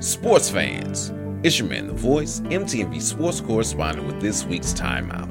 [0.00, 1.12] Sports fans,
[1.42, 5.28] it's your man, The Voice, MTMV sports correspondent with this week's timeout.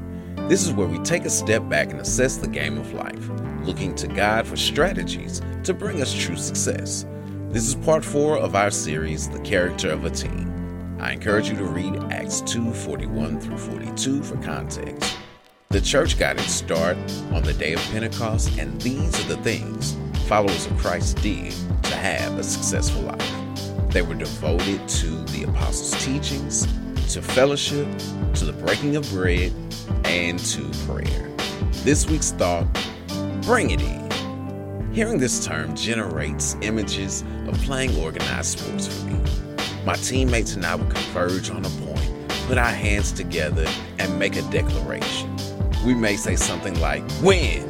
[0.48, 3.28] This is where we take a step back and assess the game of life,
[3.64, 7.04] looking to God for strategies to bring us true success.
[7.48, 10.96] This is part four of our series, The Character of a Team.
[11.00, 15.16] I encourage you to read Acts 2 41 through 42 for context.
[15.70, 16.96] The church got its start
[17.32, 19.96] on the day of Pentecost, and these are the things
[20.28, 21.52] followers of Christ did
[21.82, 23.39] to have a successful life.
[23.90, 26.66] They were devoted to the apostles' teachings,
[27.12, 27.88] to fellowship,
[28.34, 29.52] to the breaking of bread,
[30.04, 31.28] and to prayer.
[31.82, 32.66] This week's thought
[33.42, 34.92] bring it in.
[34.92, 39.20] Hearing this term generates images of playing organized sports for me.
[39.84, 43.66] My teammates and I would converge on a point, put our hands together,
[43.98, 45.36] and make a declaration.
[45.84, 47.68] We may say something like, win,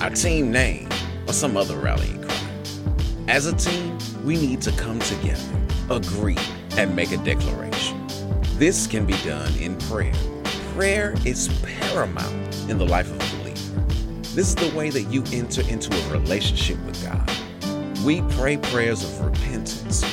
[0.00, 0.88] our team name,
[1.28, 2.36] or some other rallying cry.
[3.28, 5.59] As a team, we need to come together,
[5.90, 6.36] agree,
[6.76, 8.06] and make a declaration.
[8.54, 10.14] This can be done in prayer.
[10.74, 13.80] Prayer is paramount in the life of a believer.
[14.34, 17.28] This is the way that you enter into a relationship with God.
[18.04, 20.04] We pray prayers of repentance.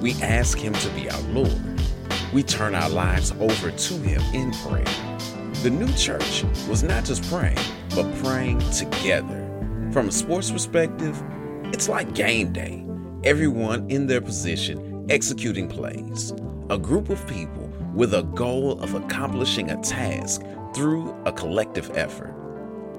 [0.00, 1.80] We ask Him to be our Lord.
[2.32, 4.84] We turn our lives over to Him in prayer.
[5.62, 7.58] The new church was not just praying,
[7.94, 9.44] but praying together.
[9.92, 11.20] From a sports perspective,
[11.64, 12.86] it's like game day.
[13.24, 16.32] Everyone in their position executing plays.
[16.70, 20.42] A group of people with a goal of accomplishing a task
[20.74, 22.34] through a collective effort.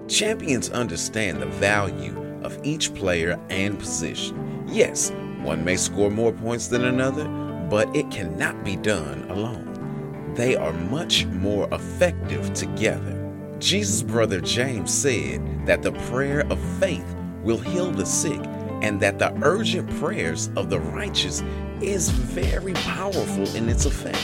[0.07, 4.65] Champions understand the value of each player and position.
[4.67, 7.27] Yes, one may score more points than another,
[7.69, 10.33] but it cannot be done alone.
[10.35, 13.15] They are much more effective together.
[13.59, 18.41] Jesus' brother James said that the prayer of faith will heal the sick
[18.81, 21.43] and that the urgent prayers of the righteous
[21.81, 24.19] is very powerful in its effect.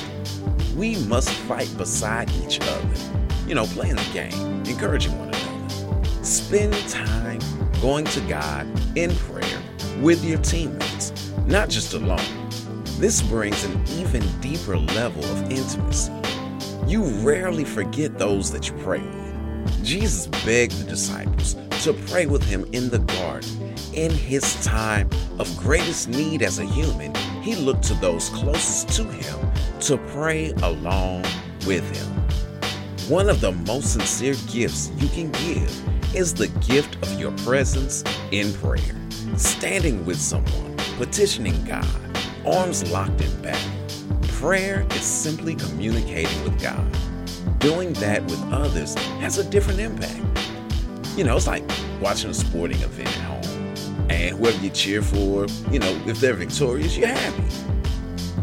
[0.75, 2.89] We must fight beside each other,
[3.47, 6.24] you know, playing the game, encouraging one another.
[6.24, 7.40] Spend time
[7.81, 9.62] going to God in prayer
[10.02, 12.50] with your teammates, not just alone.
[13.00, 16.12] This brings an even deeper level of intimacy.
[16.88, 19.84] You rarely forget those that you pray with.
[19.84, 23.75] Jesus begged the disciples to pray with him in the garden.
[23.94, 25.09] In his time
[25.40, 30.52] of greatest need as a human, he looked to those closest to him to pray
[30.64, 31.24] along
[31.68, 32.08] with him.
[33.09, 38.03] One of the most sincere gifts you can give is the gift of your presence
[38.31, 38.96] in prayer.
[39.38, 41.88] Standing with someone, petitioning God,
[42.46, 43.72] arms locked in battle.
[44.40, 46.85] Prayer is simply communicating with God.
[47.59, 50.34] Doing that with others has a different impact.
[51.16, 51.64] You know, it's like
[52.02, 54.09] watching a sporting event at home.
[54.09, 57.44] And whoever you cheer for, you know, if they're victorious, you're happy.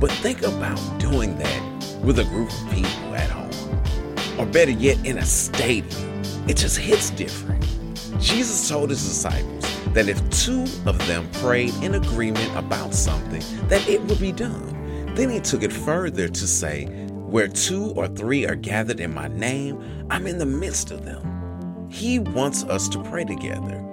[0.00, 3.50] But think about doing that with a group of people at home.
[4.38, 6.22] Or better yet, in a stadium.
[6.49, 7.62] It just hits different.
[8.19, 13.87] Jesus told his disciples that if two of them prayed in agreement about something, that
[13.87, 15.15] it would be done.
[15.15, 19.28] Then he took it further to say, Where two or three are gathered in my
[19.28, 21.31] name, I'm in the midst of them.
[21.92, 23.84] He wants us to pray together.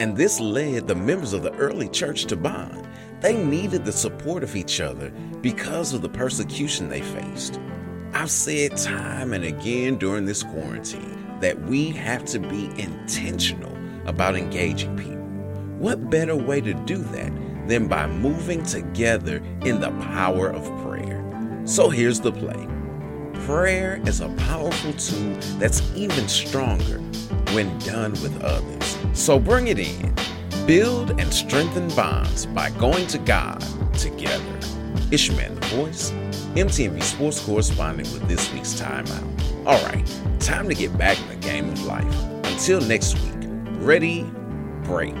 [0.00, 2.88] And this led the members of the early church to bond.
[3.20, 5.10] They needed the support of each other
[5.42, 7.60] because of the persecution they faced.
[8.12, 13.72] I've said time and again during this quarantine that we have to be intentional
[14.06, 15.14] about engaging people.
[15.78, 17.32] What better way to do that
[17.68, 21.22] than by moving together in the power of prayer?
[21.64, 22.66] So here's the play
[23.44, 27.00] prayer is a powerful tool that's even stronger
[27.52, 28.98] when done with others.
[29.12, 30.14] So bring it in.
[30.66, 33.64] Build and strengthen bonds by going to God
[33.94, 34.44] together.
[35.12, 36.10] Ishmael the Voice,
[36.56, 39.66] MTMV Sports Correspondent with this week's timeout.
[39.66, 40.04] All right,
[40.40, 42.22] time to get back in the game of life.
[42.44, 44.24] Until next week, ready,
[44.82, 45.14] break.